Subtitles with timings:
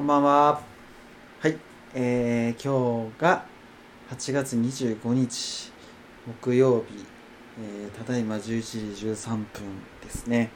[0.00, 0.62] こんばんは。
[1.40, 1.58] はい、
[1.94, 3.44] えー、今日が
[4.10, 5.70] 8月25日
[6.42, 7.04] 木曜日、
[7.62, 8.40] えー、ただいま11
[8.96, 9.44] 時13分
[10.02, 10.52] ですね。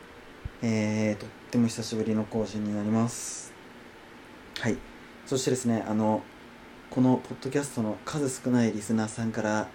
[0.62, 3.52] えー、とっても久しぶりの更新になります。
[4.60, 4.78] はい、
[5.26, 6.22] そしてですね、あの、
[6.88, 9.68] このポッドキャストの数少ないリスナーさんから、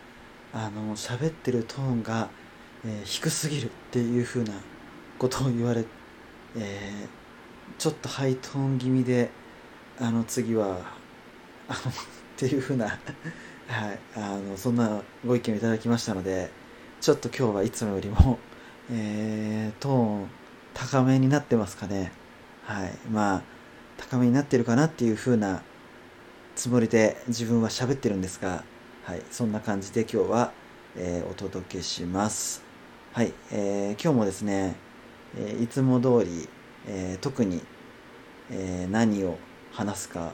[0.51, 2.31] あの、喋ってるトーンが、
[2.83, 4.53] えー低すぎるっていう風な
[5.19, 5.85] ことを言われ、
[6.57, 7.19] えー
[7.77, 9.29] ちょっとハイトーン気味で、
[10.01, 10.77] あの次は
[11.67, 11.93] あの っ
[12.37, 12.97] ていうふうな、はい、
[14.15, 16.49] あのそんなご意見をいただきましたので
[17.01, 18.39] ちょっと今日はいつもよりも、
[18.91, 20.29] えートーン
[20.73, 22.11] 高めになってますかね。
[22.63, 23.41] はいまあ
[23.97, 25.61] 高めになってるかなっていうふうな
[26.55, 28.63] つもりで自分は喋ってるんですが、
[29.03, 30.51] はい、そんな感じで今日は、
[30.95, 32.63] えーお届けします。
[33.11, 34.75] はい、えー今日もですね、
[35.37, 36.47] えいつも通り、
[36.87, 37.61] えー特に、
[38.49, 39.37] え何を
[39.71, 40.33] 話すか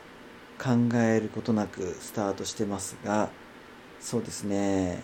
[0.60, 3.30] 考えることなくスタートしてますが
[4.00, 5.00] そうですね。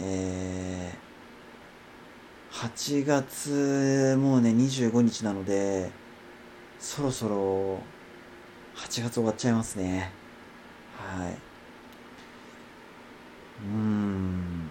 [0.00, 1.06] えー
[2.50, 5.90] 8月もうね25日なので
[6.78, 7.80] そろそろ
[8.74, 10.12] 8月終わっちゃいますね。
[10.96, 11.32] はい。
[11.32, 14.70] うーん。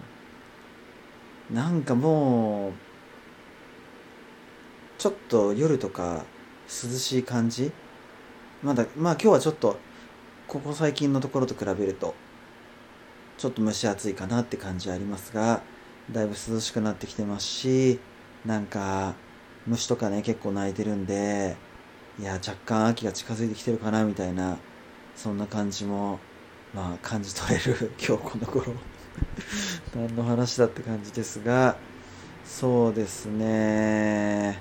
[1.50, 2.72] なんかもう
[4.98, 6.24] ちょっと夜とか
[6.66, 7.72] 涼しい感じ
[8.66, 9.78] まだまあ今日はちょっと
[10.48, 12.16] ここ最近のところと比べると
[13.38, 15.62] ちょっと蒸し暑いかなって感じありますが
[16.10, 18.00] だいぶ涼しくなってきてますし
[18.44, 19.14] なんか
[19.68, 21.56] 虫とかね結構鳴いてるんで
[22.18, 24.58] いや若干秋が近づいてきてるかなみたいな
[25.14, 26.18] そんな感じも
[26.74, 28.74] まあ感じ取れる 今日この頃。
[29.94, 31.76] 何の話だって感じですが
[32.44, 34.60] そうですね。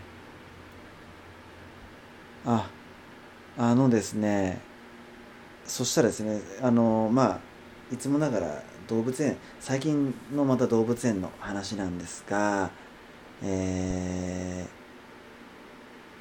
[2.46, 2.70] あ
[3.58, 4.60] あのですね
[5.66, 7.40] そしたらですねあのまあ
[7.92, 12.70] いつもながら動物園最近のまた動物園の話なんですが
[13.44, 14.86] えー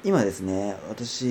[0.05, 1.25] 今ですね私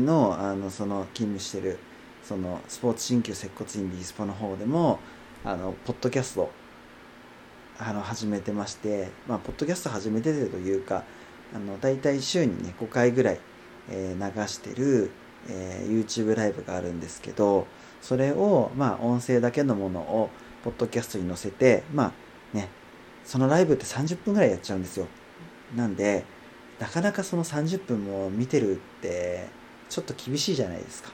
[0.00, 1.78] のあのその勤務してる
[2.24, 4.98] そのスポーツ鍼灸接骨院ビースポの方でも
[5.44, 6.50] あのポッドキャスト
[7.78, 11.04] あの始めてましてまあポッドキャスト始めててというか
[11.54, 13.40] あの大体週にね5回ぐらい、
[13.88, 15.12] えー流してる、
[15.48, 17.66] えー YouTube ライブがあるんですけど
[18.00, 20.30] それをまあ音声だけのものを
[20.62, 22.12] ポッドキャストに載せてま
[22.54, 22.68] あね
[23.24, 25.06] そのライブって30分ぐらいやっちゃうんですよ。
[25.76, 26.24] なんで
[26.78, 29.46] なかなかその30分も見てるって
[29.88, 31.10] ちょっと厳しいじゃないですか。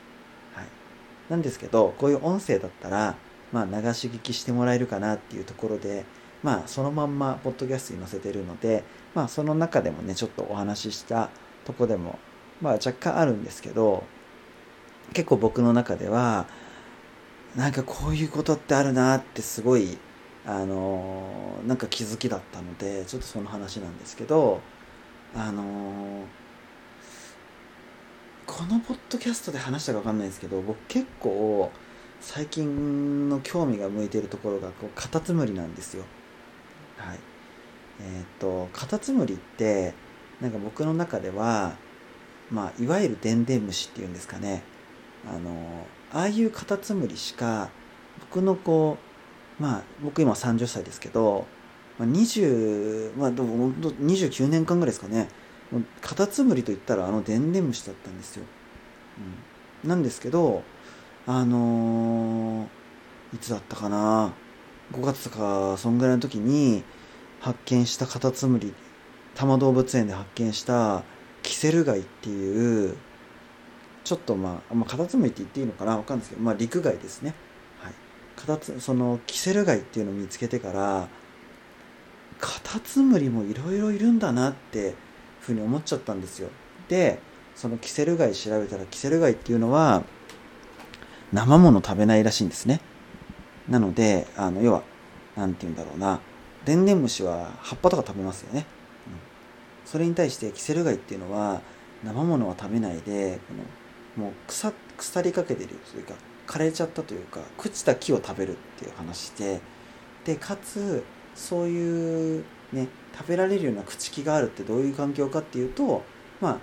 [0.55, 0.67] はい。
[1.29, 3.17] なんですけどこういう音声だったら
[3.53, 6.05] まあ流し聞きしてもらえるかなっていうところで
[6.43, 11.31] まあそのまんまポッドキャストに載せてるのでまあその中でもねちょっとお話しした
[11.65, 12.19] とこでも
[12.61, 14.05] まあ若干あるんですけど
[15.13, 16.47] 結構僕の中では
[17.57, 19.99] なんかこういうことってあるなってすごい
[20.45, 24.61] あのなんか気づきだったのでちょっとその話なんですけど
[25.35, 26.25] あの
[28.47, 31.71] このポッドキャストで話したか分かんないですけど僕結構
[32.21, 36.05] 最近の興味が向いてるところがこうカタツムリなんですよ。
[36.97, 37.19] はい。
[38.01, 39.95] えーっとカタツムリって
[40.41, 41.77] なんか僕の中では
[42.51, 44.63] まあいわゆるでんでん虫っていうんですかね。
[45.29, 47.71] あのああいうカタツムリしか
[48.21, 48.99] 僕のこ
[49.59, 51.47] うまあ僕今30歳ですけど、
[51.99, 55.29] まあ、20まあでも29年間ぐらいですかね。
[56.01, 58.45] カタツムリといったらあのでんでん虫だったんですよ、
[59.83, 60.63] うん、なんですけど
[61.27, 62.67] あのー
[63.35, 64.33] いつだったかな。
[64.93, 66.85] 5月とかそんぐらいの時に
[67.41, 68.73] 発見したカタツムリ
[69.35, 71.03] 多摩動物園で発見した
[71.43, 72.97] キセルガイっていう
[74.07, 75.97] ちょっとまあ、まあ、カタツムリって言っていいのかな？
[75.97, 77.35] わかんないですけど、まあ、陸貝ですね。
[77.81, 77.93] はい。
[78.37, 81.09] カタツ、その、キセル貝っていうのを見つけてから、
[82.39, 84.95] カタツムリもいろいろいるんだなって
[85.41, 86.51] ふうに思っちゃったんですよ。
[86.89, 87.19] で、
[87.57, 90.05] そのキセル貝調べたら、キセル貝っていうのは、
[91.33, 92.81] 生もの食べないらしいんですね。
[93.69, 94.85] なので、あの、要は、
[95.37, 96.21] なんて言うんだろうな、
[96.65, 98.67] でんでん虫は葉っぱとか食べますよね。
[99.09, 99.13] うん。
[99.85, 101.61] それに対してキセル貝っていうのは、
[102.05, 103.65] 生ものは食べないで、この
[104.17, 106.15] もう腐腐りかけてるというか
[106.47, 109.61] 枯れちゃったというか朽ちた木を食べるっていう話で
[110.25, 111.05] でかつ
[111.35, 116.03] そういうね食べられるような朽ち木があるってどういう環境かっていうと
[116.41, 116.59] まあ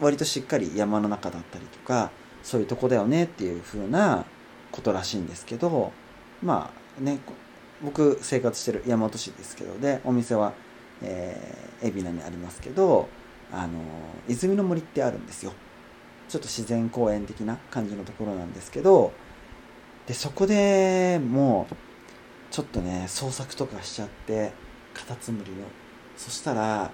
[0.00, 2.10] 割としっかり山の中だったりとか
[2.42, 4.24] そういうとこだよねっていう風な
[4.72, 5.92] ことらしいんですけど
[6.42, 7.18] まあね
[7.82, 10.52] 僕生活してる大和市ですけどでお店は
[11.02, 13.08] え海老名にありますけど
[13.52, 13.80] あの
[14.28, 15.52] 泉の森ってあるんですよ。
[16.30, 19.12] ちょっと自然公園的な感じのところなんですけど
[20.06, 21.74] でそこでもう
[22.50, 24.52] ちょっとね創作とかしちゃって
[24.94, 25.58] カタツムリの
[26.16, 26.92] そしたら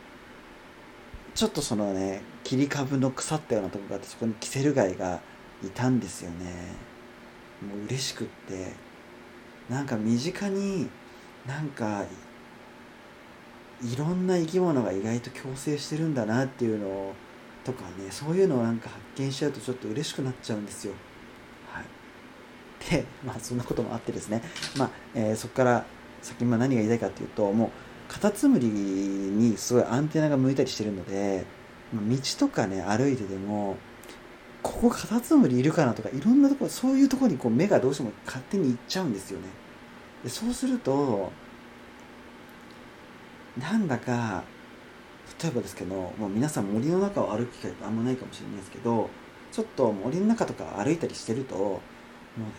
[1.35, 5.21] ちょっとそのね切り株の腐ったようなとこがあってそこにキセルガイが
[5.63, 6.47] いたんですよね。
[7.67, 8.73] もう嬉しくって。
[9.69, 10.89] なんか身近に
[11.47, 12.05] なんか
[13.83, 17.15] いろんな生き物が意外と共生してるんだなっていうのを
[17.67, 20.95] とかねそういうのをなんか発見しちゃうとちょっと嬉しくなっちゃうんですよ。
[21.73, 21.85] はい。
[22.91, 24.43] でまあそんなこともあってですね。
[24.77, 25.85] まあ、えー、そこから
[26.23, 31.45] 先に何が言いたいかっていうともうカタツムリにすごいアンテナが向いたりしてるので
[31.93, 33.77] 道とかね歩いてても
[34.63, 39.49] ここカタツムリいるかなとかいろんなところそういうところにこう目がどうしても勝手に行っちゃうんですよね。
[40.25, 41.33] でそうすると
[43.59, 44.45] なんだか
[45.43, 49.11] 例えばですけどもう皆さん森の中を歩く機会ってあんまないかもしれないですけど
[49.53, 51.81] ちょっと森の中とか歩いたりしてるとも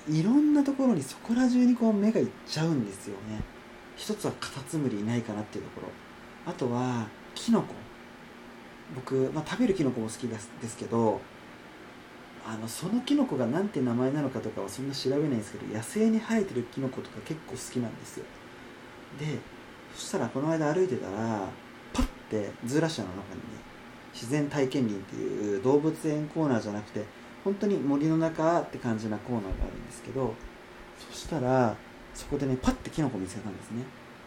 [0.09, 3.43] ういろんなところにそこら中にこう目がいっちゃうんですよね。
[3.95, 5.87] 一つはカタツムリいないかなっていうところ。
[6.51, 7.75] あとはキノコ。
[8.95, 11.19] 僕、まあ、食べるキノコも好きですですけど
[12.45, 18.25] あのそのキノコが何て名前なのかとかはそんな調べないんですけど野生に生えてるキノコとか結構好きなんですよ。
[19.19, 19.39] で
[19.93, 21.49] そしたらこの間歩いてたら
[22.29, 23.45] パッてズーラシアの中にね
[24.13, 27.03] 自然体験林っていう動物園コーナーじゃなくて
[27.43, 30.33] 本当に森の中って感じなコーナーがあるんですけど
[31.11, 31.75] そしたら
[32.13, 33.83] そこでねパッてキノコ見つけたんですね。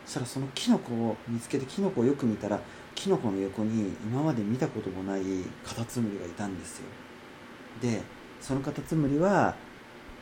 [0.07, 2.61] そしたらそのキノコを見つけてキノコをよく見たら
[2.95, 5.23] キノコの横に今まで見たこともない
[5.65, 6.85] カタツムリがいたんですよ。
[7.83, 8.03] で
[8.41, 9.55] そのカタツムリは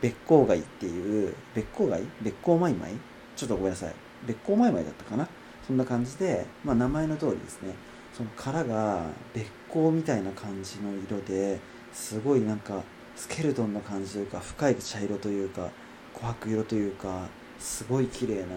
[0.01, 2.03] ベッコウガイっていうベッコウガイ？
[2.21, 2.93] ベッコウマイマイ？
[3.35, 3.93] ちょっとごめんなさい。
[4.25, 5.27] ベッコウマイマイだったかな？
[5.69, 7.75] そんな感じで、まあ、名前の通りですね。
[8.11, 9.05] その殻が
[9.35, 11.59] べっ甲みたいな感じの色で
[11.93, 12.81] すごいなんか
[13.15, 15.69] スケルトンな感じというか深い茶色というか
[16.15, 17.27] 琥珀色というか
[17.59, 18.47] すごい綺麗な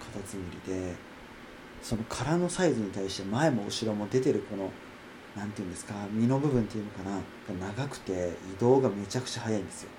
[0.00, 0.94] カタツムリで
[1.82, 4.70] その殻のサイズに対して前も後ろも出てるこの
[5.36, 9.90] 何て言うんですか身の部分っていうのかな長くて移動がめちゃくちゃ速いんですよ。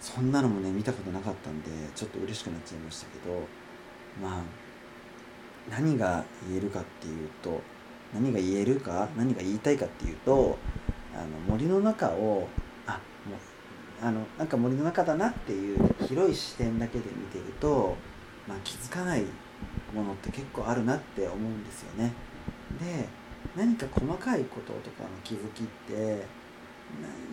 [0.00, 3.40] そんなのもね見たことなかったんでちょっと嬉しくなっちゃいましたけど
[4.22, 4.63] まあ
[5.70, 7.60] 何が言えるかっていうと
[8.12, 10.58] 何が言えるか何が言いたいかっていうと
[11.14, 12.48] あの森の中を
[12.86, 17.96] あもうあのなんか森の中だなっていう広い視点だけで見てると、
[18.46, 19.24] まあ、気づかない
[19.94, 22.12] ものって結構あるなって思うんですよね。
[22.80, 23.08] で
[23.56, 26.24] 何か細かいこととかの気づきって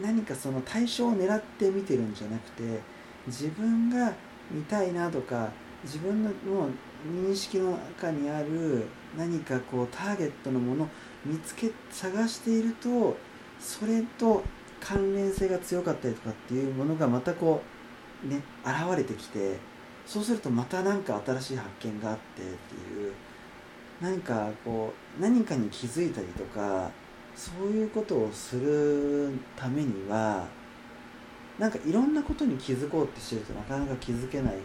[0.01, 2.79] 何かその対象を狙って見てるんじゃなくて
[3.27, 4.13] 自分が
[4.51, 5.49] 見たいなとか
[5.83, 6.69] 自分のもう
[7.05, 8.85] 認識の中にある
[9.17, 10.87] 何かこうターゲットのものを
[11.25, 13.17] 見つけ探していると
[13.59, 14.43] それと
[14.79, 17.61] 関連性が強かったりとかっていうものがまたこ
[18.25, 19.57] うね現れてきて
[20.05, 22.49] そうするとまた何か新しい発見があってって
[22.93, 23.13] いう
[24.01, 26.89] 何かこう何かに気づいたりとか
[27.35, 30.47] そういうことをするためには
[31.59, 34.55] なんかいろんなことに気づこうってしてるとなかなか気づけない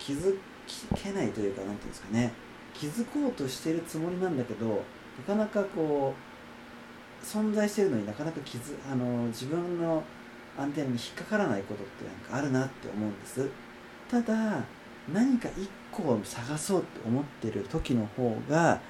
[0.00, 0.36] 気づ
[0.96, 2.32] けないというか何て言うんですかね。
[2.74, 4.82] 気づこうとしてるつもりなんだけど
[5.18, 6.14] なかなかこ
[7.22, 10.02] う存在してるのになかなか気づあの自分の
[10.58, 13.48] アンテナに引っかからないことってなんかあるなって思うんです。
[14.10, 14.64] ただ
[15.12, 18.80] 何か一個を探そうって思ってる時の方が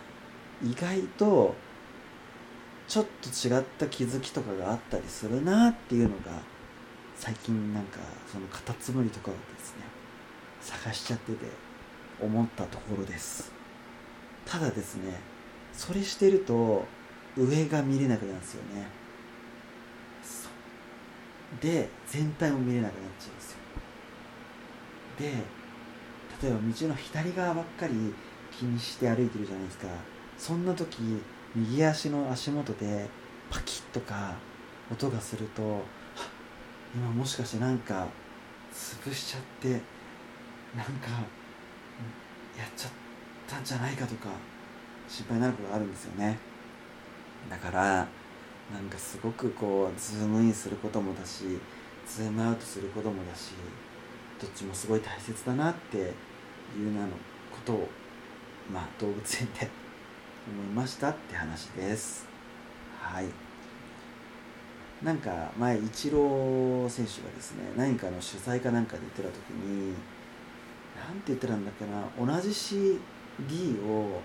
[0.63, 1.55] 意外と
[2.87, 6.43] ちょっと違った気づきとかがあったりするなっていうのが
[7.17, 8.01] 最近なんか
[8.31, 9.90] そのカタツムリとかですね。
[10.61, 11.47] 探しちゃってて
[12.21, 13.53] 思ったところです。
[14.45, 15.21] ただですね
[15.73, 16.85] それしてると
[17.37, 18.87] 上が見れなくなるんですよね。
[21.61, 23.59] で全体も見れなくなっちゃうんですよ。
[25.19, 25.27] で
[26.43, 28.15] 例えば道の左側ばっかり
[28.51, 29.89] 気にして歩いてるじゃないですか。
[30.39, 31.21] そんな時
[31.55, 33.09] 右足の足元で
[33.51, 34.35] パキッとか
[34.91, 35.83] 音がすると
[36.95, 38.07] 今もしかしてなんか
[38.73, 39.81] 潰しちゃって
[40.77, 41.09] なんか
[42.57, 42.93] やっちゃっ
[43.49, 44.29] たんじゃないかとか
[45.09, 46.39] 心配になることがあるんですよね。
[47.49, 48.07] だから
[48.73, 51.59] なんかすごくこうズームインすることもだし
[52.07, 53.53] ズームアウトすることもだし
[54.41, 56.03] どっちもすごい大切だなってい
[56.79, 57.09] うなの
[57.51, 57.89] ことを
[58.73, 59.69] まあ動物園で
[60.49, 62.27] 思いましたって話です。
[63.01, 63.27] はい。
[65.03, 69.95] なんか前イチロー選手がですね何かの取材かなんかで言ってた時に
[71.07, 72.89] 何て言ってたんだっけな同じ CD
[73.87, 74.21] を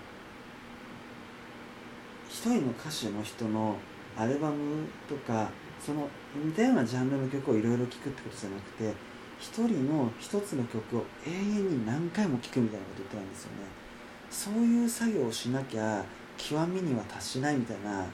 [2.28, 3.76] 一人の歌手の人の
[4.16, 5.50] アルバムとか
[5.84, 8.92] その似たようなジャンルの曲をいろいろ聴くってことじゃなくて
[9.38, 13.86] 一人の一つの曲を永遠に何回も聴くみたいなこと言ってたんですよね。
[14.30, 16.04] そういう作業をしなきゃ
[16.36, 18.04] 極みには達しないみたいな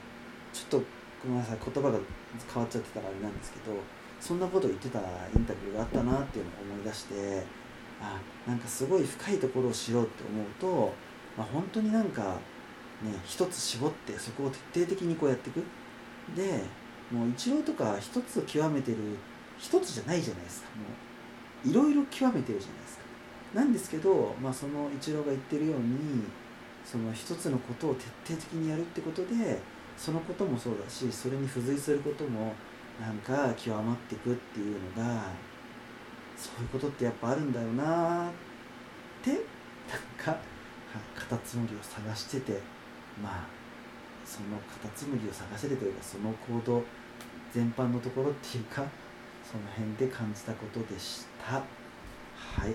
[0.52, 0.82] ちょっと
[1.22, 1.98] ごめんなさい言葉が
[2.52, 3.76] 変わっちゃってたらあれなんですけど
[4.20, 5.02] そんなこと言ってたイ
[5.38, 7.44] ンタビューがあったなっていうのを思い出して
[8.02, 10.92] あなんかすごい深いところをしようって思うと、
[11.38, 12.36] まあ、本当になんか
[13.02, 15.62] ね一つ絞ってそこを徹底的にこうやっていく。
[16.36, 16.62] で
[17.10, 18.98] もうイチローとか一つ極めてる
[19.58, 20.68] 一つじゃないじゃないですか。
[20.76, 20.84] も
[21.64, 23.02] ういろいろ極めてるじゃないですか。
[23.54, 26.24] なんですけど、まあ、そのイチローが言ってるように
[26.84, 29.60] その一つのことを徹底的にやるってことで
[29.96, 32.54] そのこともそうだしそれに付随することも
[33.00, 35.24] なんか極まっていくっていうのが
[36.42, 38.32] そういうことってやっぱあるんだよなっ
[39.22, 39.40] てなん
[40.18, 40.36] か
[41.14, 42.60] カタツムリを探してて
[43.22, 43.46] まあ
[44.24, 46.82] そのカタツムリを探してというかその行動
[47.52, 48.84] 全般のところっていうか
[49.44, 51.54] その辺で感じたことでした。
[51.54, 52.74] はい。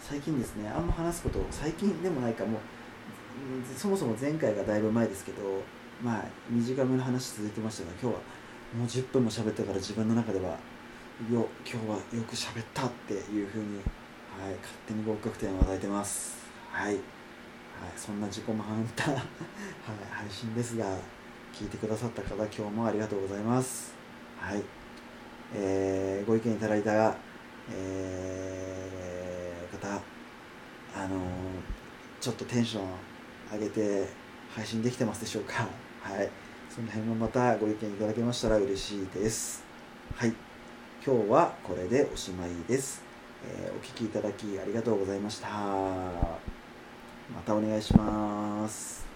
[0.00, 2.60] 最近ですねあんま話すこと最近でもないかもう
[3.76, 5.62] そもそも前回がだいぶ前ですけど
[6.02, 8.12] まあ短めの話続いてましたが今日は
[8.76, 10.58] もう10分も喋ったから自分の中では
[11.28, 16.38] よ今日はよく喋ったっていうふうに、はい、勝手に合格点を与えてます。
[16.72, 17.02] はい、はい、
[17.94, 19.24] そんな自己満タン、 はい、
[20.10, 20.86] 配信ですが
[21.52, 23.92] 聞いてくださった方今日もありがとうございます。
[24.38, 24.62] はい。
[25.52, 27.14] えー、ご意見いただいた、
[27.70, 30.00] えー、方
[30.94, 31.20] あのー、
[32.18, 32.84] ちょっとテンション
[33.52, 34.08] 上げて
[34.54, 35.68] 配信できてますでしょうか。
[36.00, 36.30] はい。
[36.70, 39.62] その辺もまたご意見いただけましたら嬉しいです。
[40.14, 40.49] はい。
[41.02, 43.02] 今日はこれでおしまいです、
[43.42, 45.48] えー、お聴きいただきありがとうございました。
[45.48, 49.09] またお願いします。